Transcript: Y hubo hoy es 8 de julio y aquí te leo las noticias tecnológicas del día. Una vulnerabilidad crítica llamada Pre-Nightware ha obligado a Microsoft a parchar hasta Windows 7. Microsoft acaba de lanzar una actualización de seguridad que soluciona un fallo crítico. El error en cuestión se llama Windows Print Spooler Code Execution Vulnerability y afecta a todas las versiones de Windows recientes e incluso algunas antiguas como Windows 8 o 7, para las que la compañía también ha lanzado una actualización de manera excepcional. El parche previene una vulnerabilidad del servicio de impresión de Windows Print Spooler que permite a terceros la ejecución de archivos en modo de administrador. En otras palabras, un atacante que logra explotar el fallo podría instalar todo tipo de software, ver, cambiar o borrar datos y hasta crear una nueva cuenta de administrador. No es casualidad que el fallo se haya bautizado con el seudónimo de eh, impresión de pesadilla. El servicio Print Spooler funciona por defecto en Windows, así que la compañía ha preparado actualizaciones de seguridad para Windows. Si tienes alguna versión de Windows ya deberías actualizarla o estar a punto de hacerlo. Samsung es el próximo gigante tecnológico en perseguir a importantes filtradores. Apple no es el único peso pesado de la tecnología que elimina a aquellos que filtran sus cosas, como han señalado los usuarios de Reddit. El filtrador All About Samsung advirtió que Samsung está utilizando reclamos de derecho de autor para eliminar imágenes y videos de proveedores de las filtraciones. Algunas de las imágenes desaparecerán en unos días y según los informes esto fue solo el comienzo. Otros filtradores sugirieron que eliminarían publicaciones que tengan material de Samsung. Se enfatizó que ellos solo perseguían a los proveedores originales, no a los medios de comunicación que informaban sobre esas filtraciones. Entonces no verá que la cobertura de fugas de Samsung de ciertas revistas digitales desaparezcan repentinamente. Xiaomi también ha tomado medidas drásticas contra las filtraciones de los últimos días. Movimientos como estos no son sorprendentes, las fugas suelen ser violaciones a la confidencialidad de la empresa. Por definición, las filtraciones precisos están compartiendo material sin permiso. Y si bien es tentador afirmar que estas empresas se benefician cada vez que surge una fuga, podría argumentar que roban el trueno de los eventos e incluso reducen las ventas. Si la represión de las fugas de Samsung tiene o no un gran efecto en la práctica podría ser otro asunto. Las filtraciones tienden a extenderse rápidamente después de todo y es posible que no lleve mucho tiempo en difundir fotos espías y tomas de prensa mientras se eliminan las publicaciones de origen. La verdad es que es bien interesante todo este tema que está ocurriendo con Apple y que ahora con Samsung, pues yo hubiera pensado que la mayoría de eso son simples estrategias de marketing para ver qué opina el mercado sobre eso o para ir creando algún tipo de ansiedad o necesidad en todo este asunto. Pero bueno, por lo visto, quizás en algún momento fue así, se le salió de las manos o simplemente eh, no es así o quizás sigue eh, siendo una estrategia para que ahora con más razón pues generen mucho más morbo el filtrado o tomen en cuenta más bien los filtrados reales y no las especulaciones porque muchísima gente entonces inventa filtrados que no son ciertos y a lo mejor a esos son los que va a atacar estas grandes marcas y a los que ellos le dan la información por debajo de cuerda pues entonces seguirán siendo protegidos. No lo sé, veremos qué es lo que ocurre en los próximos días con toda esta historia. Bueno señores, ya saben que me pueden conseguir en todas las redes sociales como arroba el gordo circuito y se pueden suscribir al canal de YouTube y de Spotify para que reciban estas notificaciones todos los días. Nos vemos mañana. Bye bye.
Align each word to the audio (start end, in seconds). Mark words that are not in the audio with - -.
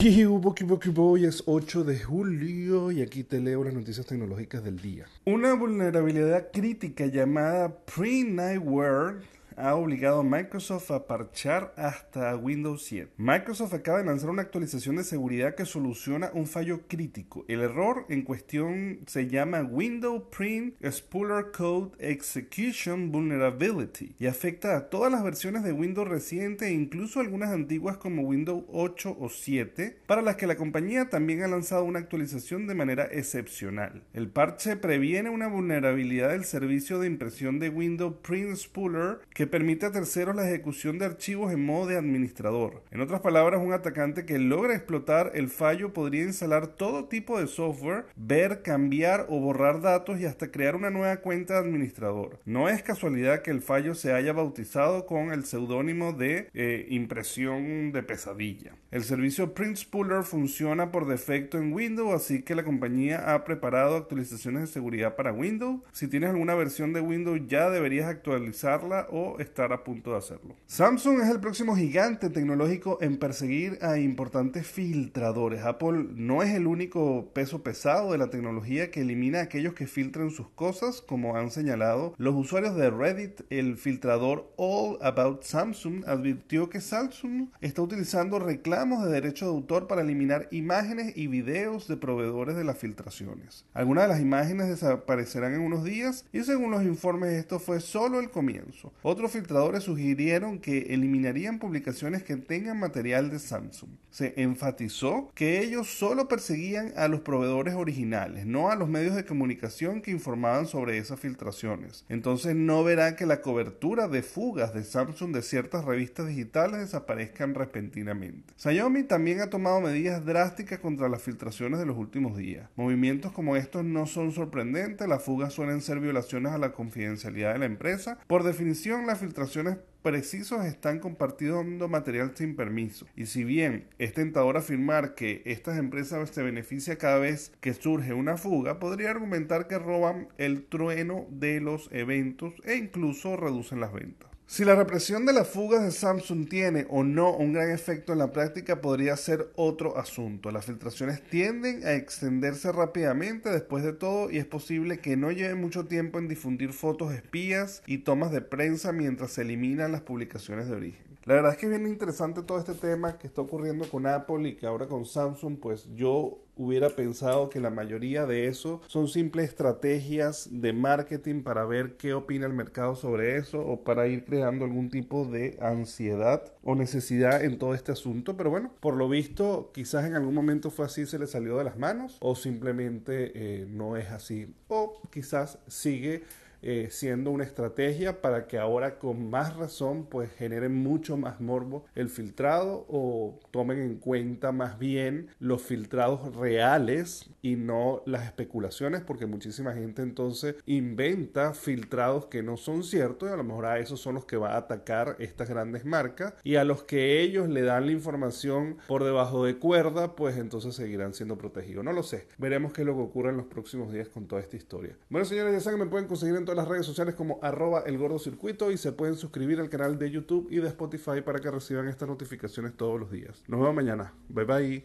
Y 0.00 0.24
hubo 0.26 0.54
hoy 0.96 1.24
es 1.24 1.42
8 1.46 1.82
de 1.82 1.98
julio 1.98 2.92
y 2.92 3.02
aquí 3.02 3.24
te 3.24 3.40
leo 3.40 3.64
las 3.64 3.74
noticias 3.74 4.06
tecnológicas 4.06 4.62
del 4.62 4.78
día. 4.78 5.06
Una 5.24 5.54
vulnerabilidad 5.54 6.52
crítica 6.52 7.06
llamada 7.06 7.76
Pre-Nightware 7.84 9.16
ha 9.58 9.74
obligado 9.74 10.20
a 10.20 10.24
Microsoft 10.24 10.90
a 10.90 11.06
parchar 11.06 11.74
hasta 11.76 12.36
Windows 12.36 12.84
7. 12.84 13.12
Microsoft 13.16 13.74
acaba 13.74 13.98
de 13.98 14.04
lanzar 14.04 14.30
una 14.30 14.42
actualización 14.42 14.96
de 14.96 15.04
seguridad 15.04 15.54
que 15.54 15.64
soluciona 15.64 16.30
un 16.32 16.46
fallo 16.46 16.82
crítico. 16.86 17.44
El 17.48 17.60
error 17.60 18.06
en 18.08 18.22
cuestión 18.22 19.00
se 19.06 19.26
llama 19.26 19.62
Windows 19.62 20.24
Print 20.36 20.74
Spooler 20.90 21.46
Code 21.50 21.90
Execution 21.98 23.10
Vulnerability 23.10 24.14
y 24.18 24.26
afecta 24.26 24.76
a 24.76 24.88
todas 24.88 25.10
las 25.10 25.24
versiones 25.24 25.64
de 25.64 25.72
Windows 25.72 26.08
recientes 26.08 26.68
e 26.68 26.72
incluso 26.72 27.20
algunas 27.20 27.50
antiguas 27.50 27.96
como 27.96 28.22
Windows 28.22 28.64
8 28.68 29.16
o 29.18 29.28
7, 29.28 29.98
para 30.06 30.22
las 30.22 30.36
que 30.36 30.46
la 30.46 30.56
compañía 30.56 31.08
también 31.08 31.42
ha 31.42 31.48
lanzado 31.48 31.84
una 31.84 31.98
actualización 31.98 32.66
de 32.66 32.74
manera 32.74 33.08
excepcional. 33.10 34.04
El 34.12 34.28
parche 34.28 34.76
previene 34.76 35.30
una 35.30 35.48
vulnerabilidad 35.48 36.30
del 36.30 36.44
servicio 36.44 37.00
de 37.00 37.08
impresión 37.08 37.58
de 37.58 37.68
Windows 37.68 38.14
Print 38.22 38.56
Spooler 38.56 39.18
que 39.34 39.47
permite 39.48 39.86
a 39.86 39.92
terceros 39.92 40.36
la 40.36 40.48
ejecución 40.48 40.98
de 40.98 41.06
archivos 41.06 41.52
en 41.52 41.64
modo 41.64 41.86
de 41.86 41.96
administrador. 41.96 42.82
En 42.90 43.00
otras 43.00 43.20
palabras, 43.20 43.60
un 43.60 43.72
atacante 43.72 44.24
que 44.24 44.38
logra 44.38 44.74
explotar 44.74 45.32
el 45.34 45.48
fallo 45.48 45.92
podría 45.92 46.22
instalar 46.22 46.68
todo 46.68 47.06
tipo 47.06 47.40
de 47.40 47.46
software, 47.46 48.06
ver, 48.16 48.62
cambiar 48.62 49.26
o 49.28 49.40
borrar 49.40 49.80
datos 49.80 50.20
y 50.20 50.26
hasta 50.26 50.50
crear 50.50 50.76
una 50.76 50.90
nueva 50.90 51.18
cuenta 51.18 51.54
de 51.54 51.60
administrador. 51.60 52.38
No 52.44 52.68
es 52.68 52.82
casualidad 52.82 53.42
que 53.42 53.50
el 53.50 53.60
fallo 53.60 53.94
se 53.94 54.12
haya 54.12 54.32
bautizado 54.32 55.06
con 55.06 55.32
el 55.32 55.44
seudónimo 55.44 56.12
de 56.12 56.48
eh, 56.54 56.86
impresión 56.90 57.92
de 57.92 58.02
pesadilla. 58.02 58.72
El 58.90 59.04
servicio 59.04 59.54
Print 59.54 59.76
Spooler 59.76 60.22
funciona 60.22 60.90
por 60.90 61.06
defecto 61.06 61.58
en 61.58 61.72
Windows, 61.72 62.14
así 62.14 62.42
que 62.42 62.54
la 62.54 62.64
compañía 62.64 63.34
ha 63.34 63.44
preparado 63.44 63.96
actualizaciones 63.96 64.62
de 64.62 64.66
seguridad 64.66 65.16
para 65.16 65.32
Windows. 65.32 65.80
Si 65.92 66.08
tienes 66.08 66.30
alguna 66.30 66.54
versión 66.54 66.92
de 66.92 67.00
Windows 67.00 67.40
ya 67.46 67.70
deberías 67.70 68.06
actualizarla 68.06 69.06
o 69.10 69.37
estar 69.42 69.72
a 69.72 69.84
punto 69.84 70.12
de 70.12 70.18
hacerlo. 70.18 70.54
Samsung 70.66 71.20
es 71.20 71.28
el 71.28 71.40
próximo 71.40 71.76
gigante 71.76 72.30
tecnológico 72.30 72.98
en 73.00 73.18
perseguir 73.18 73.78
a 73.82 73.98
importantes 73.98 74.66
filtradores. 74.66 75.64
Apple 75.64 76.06
no 76.14 76.42
es 76.42 76.54
el 76.54 76.66
único 76.66 77.30
peso 77.32 77.62
pesado 77.62 78.12
de 78.12 78.18
la 78.18 78.30
tecnología 78.30 78.90
que 78.90 79.02
elimina 79.02 79.40
a 79.40 79.42
aquellos 79.42 79.74
que 79.74 79.86
filtran 79.86 80.30
sus 80.30 80.48
cosas, 80.50 81.00
como 81.00 81.36
han 81.36 81.50
señalado 81.50 82.14
los 82.18 82.34
usuarios 82.34 82.76
de 82.76 82.90
Reddit. 82.90 83.40
El 83.50 83.76
filtrador 83.76 84.52
All 84.56 84.98
About 85.00 85.42
Samsung 85.42 86.04
advirtió 86.06 86.68
que 86.70 86.80
Samsung 86.80 87.48
está 87.60 87.82
utilizando 87.82 88.38
reclamos 88.38 89.04
de 89.04 89.10
derecho 89.10 89.46
de 89.46 89.52
autor 89.52 89.86
para 89.86 90.02
eliminar 90.02 90.48
imágenes 90.50 91.16
y 91.16 91.26
videos 91.26 91.88
de 91.88 91.96
proveedores 91.96 92.56
de 92.56 92.64
las 92.64 92.78
filtraciones. 92.78 93.64
Algunas 93.74 94.04
de 94.04 94.08
las 94.08 94.20
imágenes 94.20 94.68
desaparecerán 94.68 95.54
en 95.54 95.60
unos 95.60 95.84
días 95.84 96.24
y 96.32 96.42
según 96.42 96.70
los 96.70 96.82
informes 96.82 97.32
esto 97.32 97.58
fue 97.58 97.80
solo 97.80 98.20
el 98.20 98.30
comienzo. 98.30 98.92
Otros 99.18 99.32
filtradores 99.32 99.82
sugirieron 99.82 100.60
que 100.60 100.94
eliminarían 100.94 101.58
publicaciones 101.58 102.22
que 102.22 102.36
tengan 102.36 102.78
material 102.78 103.30
de 103.30 103.40
Samsung. 103.40 103.90
Se 104.10 104.32
enfatizó 104.36 105.32
que 105.34 105.60
ellos 105.60 105.88
solo 105.88 106.28
perseguían 106.28 106.92
a 106.96 107.08
los 107.08 107.22
proveedores 107.22 107.74
originales, 107.74 108.46
no 108.46 108.70
a 108.70 108.76
los 108.76 108.88
medios 108.88 109.16
de 109.16 109.24
comunicación 109.24 110.02
que 110.02 110.12
informaban 110.12 110.66
sobre 110.66 110.98
esas 110.98 111.18
filtraciones. 111.18 112.04
Entonces 112.08 112.54
no 112.54 112.84
verá 112.84 113.16
que 113.16 113.26
la 113.26 113.42
cobertura 113.42 114.06
de 114.06 114.22
fugas 114.22 114.72
de 114.72 114.84
Samsung 114.84 115.32
de 115.32 115.42
ciertas 115.42 115.84
revistas 115.84 116.28
digitales 116.28 116.78
desaparezcan 116.78 117.56
repentinamente. 117.56 118.54
Xiaomi 118.56 119.02
también 119.02 119.40
ha 119.40 119.50
tomado 119.50 119.80
medidas 119.80 120.24
drásticas 120.24 120.78
contra 120.78 121.08
las 121.08 121.22
filtraciones 121.22 121.80
de 121.80 121.86
los 121.86 121.96
últimos 121.96 122.36
días. 122.36 122.70
Movimientos 122.76 123.32
como 123.32 123.56
estos 123.56 123.84
no 123.84 124.06
son 124.06 124.30
sorprendentes, 124.30 125.08
las 125.08 125.24
fugas 125.24 125.54
suelen 125.54 125.80
ser 125.80 125.98
violaciones 125.98 126.52
a 126.52 126.58
la 126.58 126.70
confidencialidad 126.70 127.54
de 127.54 127.58
la 127.58 127.66
empresa. 127.66 128.20
Por 128.28 128.44
definición, 128.44 129.07
las 129.08 129.18
filtraciones 129.20 129.78
precisos 130.02 130.66
están 130.66 131.00
compartiendo 131.00 131.88
material 131.88 132.32
sin 132.34 132.54
permiso. 132.54 133.06
Y 133.16 133.26
si 133.26 133.42
bien 133.42 133.88
es 133.98 134.12
tentador 134.12 134.58
afirmar 134.58 135.14
que 135.14 135.42
estas 135.46 135.78
empresas 135.78 136.28
se 136.30 136.42
benefician 136.42 136.96
cada 136.98 137.18
vez 137.18 137.52
que 137.60 137.72
surge 137.72 138.12
una 138.12 138.36
fuga, 138.36 138.78
podría 138.78 139.10
argumentar 139.10 139.66
que 139.66 139.78
roban 139.78 140.28
el 140.36 140.66
trueno 140.66 141.26
de 141.30 141.60
los 141.60 141.88
eventos 141.90 142.52
e 142.64 142.76
incluso 142.76 143.36
reducen 143.36 143.80
las 143.80 143.92
ventas. 143.92 144.27
Si 144.50 144.64
la 144.64 144.74
represión 144.74 145.26
de 145.26 145.34
las 145.34 145.46
fugas 145.46 145.82
de 145.82 145.90
Samsung 145.90 146.48
tiene 146.48 146.86
o 146.88 147.04
no 147.04 147.36
un 147.36 147.52
gran 147.52 147.70
efecto 147.70 148.14
en 148.14 148.18
la 148.18 148.32
práctica 148.32 148.80
podría 148.80 149.14
ser 149.18 149.52
otro 149.56 149.98
asunto. 149.98 150.50
Las 150.50 150.64
filtraciones 150.64 151.22
tienden 151.22 151.86
a 151.86 151.92
extenderse 151.92 152.72
rápidamente 152.72 153.50
después 153.50 153.84
de 153.84 153.92
todo 153.92 154.30
y 154.30 154.38
es 154.38 154.46
posible 154.46 155.00
que 155.00 155.18
no 155.18 155.32
lleve 155.32 155.54
mucho 155.54 155.84
tiempo 155.84 156.18
en 156.18 156.28
difundir 156.28 156.72
fotos 156.72 157.12
espías 157.12 157.82
y 157.84 157.98
tomas 157.98 158.32
de 158.32 158.40
prensa 158.40 158.90
mientras 158.90 159.32
se 159.32 159.42
eliminan 159.42 159.92
las 159.92 160.00
publicaciones 160.00 160.66
de 160.66 160.76
origen. 160.76 161.04
La 161.26 161.34
verdad 161.34 161.52
es 161.52 161.58
que 161.58 161.66
es 161.66 161.70
bien 161.70 161.86
interesante 161.86 162.42
todo 162.42 162.58
este 162.58 162.72
tema 162.72 163.18
que 163.18 163.26
está 163.26 163.42
ocurriendo 163.42 163.86
con 163.90 164.06
Apple 164.06 164.48
y 164.48 164.56
que 164.56 164.64
ahora 164.64 164.88
con 164.88 165.04
Samsung, 165.04 165.58
pues 165.60 165.86
yo 165.94 166.38
hubiera 166.58 166.90
pensado 166.90 167.48
que 167.48 167.60
la 167.60 167.70
mayoría 167.70 168.26
de 168.26 168.48
eso 168.48 168.82
son 168.88 169.08
simples 169.08 169.48
estrategias 169.48 170.48
de 170.50 170.72
marketing 170.72 171.42
para 171.42 171.64
ver 171.64 171.96
qué 171.96 172.12
opina 172.12 172.46
el 172.46 172.52
mercado 172.52 172.96
sobre 172.96 173.36
eso 173.36 173.60
o 173.60 173.84
para 173.84 174.08
ir 174.08 174.24
creando 174.24 174.64
algún 174.64 174.90
tipo 174.90 175.24
de 175.24 175.56
ansiedad 175.60 176.52
o 176.62 176.74
necesidad 176.74 177.44
en 177.44 177.58
todo 177.58 177.74
este 177.74 177.92
asunto. 177.92 178.36
Pero 178.36 178.50
bueno, 178.50 178.72
por 178.80 178.94
lo 178.94 179.08
visto, 179.08 179.70
quizás 179.72 180.04
en 180.04 180.14
algún 180.14 180.34
momento 180.34 180.70
fue 180.70 180.86
así, 180.86 181.06
se 181.06 181.18
le 181.18 181.26
salió 181.26 181.56
de 181.56 181.64
las 181.64 181.78
manos 181.78 182.18
o 182.20 182.34
simplemente 182.34 183.32
eh, 183.34 183.66
no 183.68 183.96
es 183.96 184.08
así 184.10 184.54
o 184.68 185.00
quizás 185.10 185.58
sigue 185.66 186.24
eh, 186.62 186.88
siendo 186.90 187.30
una 187.30 187.44
estrategia 187.44 188.20
para 188.20 188.46
que 188.46 188.58
ahora 188.58 188.98
con 188.98 189.30
más 189.30 189.56
razón 189.56 190.06
pues 190.06 190.30
generen 190.32 190.74
mucho 190.74 191.16
más 191.16 191.40
morbo 191.40 191.84
el 191.94 192.08
filtrado 192.08 192.84
o 192.88 193.38
tomen 193.50 193.78
en 193.78 193.96
cuenta 193.96 194.52
más 194.52 194.78
bien 194.78 195.28
los 195.38 195.62
filtrados 195.62 196.34
reales 196.34 197.30
y 197.42 197.56
no 197.56 198.02
las 198.06 198.24
especulaciones 198.24 199.02
porque 199.02 199.26
muchísima 199.26 199.72
gente 199.72 200.02
entonces 200.02 200.56
inventa 200.66 201.54
filtrados 201.54 202.26
que 202.26 202.42
no 202.42 202.56
son 202.56 202.82
ciertos 202.82 203.28
y 203.28 203.32
a 203.32 203.36
lo 203.36 203.44
mejor 203.44 203.66
a 203.66 203.78
esos 203.78 204.00
son 204.00 204.14
los 204.16 204.24
que 204.24 204.36
va 204.36 204.54
a 204.54 204.58
atacar 204.58 205.16
estas 205.18 205.48
grandes 205.48 205.84
marcas 205.84 206.34
y 206.44 206.56
a 206.56 206.64
los 206.64 206.82
que 206.82 207.20
ellos 207.20 207.48
le 207.48 207.62
dan 207.62 207.86
la 207.86 207.92
información 207.92 208.78
por 208.86 209.04
debajo 209.04 209.44
de 209.44 209.58
cuerda 209.58 210.16
pues 210.16 210.36
entonces 210.36 210.74
seguirán 210.74 211.14
siendo 211.14 211.38
protegidos. 211.38 211.84
No 211.84 211.92
lo 211.92 212.02
sé, 212.02 212.26
veremos 212.38 212.72
qué 212.72 212.82
es 212.82 212.86
lo 212.86 212.94
que 212.94 213.02
ocurre 213.02 213.30
en 213.30 213.36
los 213.36 213.46
próximos 213.46 213.92
días 213.92 214.08
con 214.08 214.26
toda 214.26 214.40
esta 214.40 214.56
historia. 214.56 214.96
Bueno 215.08 215.24
señores, 215.24 215.52
ya 215.52 215.60
saben 215.60 215.78
que 215.78 215.84
me 215.84 215.90
pueden 215.90 216.08
conseguir 216.08 216.36
en 216.36 216.44
todas 216.48 216.64
las 216.64 216.68
redes 216.68 216.86
sociales 216.86 217.14
como 217.14 217.38
arroba 217.42 217.82
el 217.84 217.98
gordo 217.98 218.18
circuito 218.18 218.70
y 218.70 218.78
se 218.78 218.92
pueden 218.92 219.16
suscribir 219.16 219.60
al 219.60 219.68
canal 219.68 219.98
de 219.98 220.10
YouTube 220.10 220.48
y 220.50 220.56
de 220.56 220.68
Spotify 220.68 221.20
para 221.22 221.40
que 221.40 221.50
reciban 221.50 221.88
estas 221.88 222.08
notificaciones 222.08 222.74
todos 222.74 222.98
los 222.98 223.10
días. 223.10 223.42
Nos 223.48 223.60
vemos 223.60 223.74
mañana. 223.74 224.14
Bye 224.30 224.44
bye. 224.46 224.84